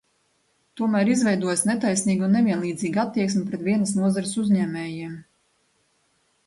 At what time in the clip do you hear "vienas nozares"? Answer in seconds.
3.69-4.35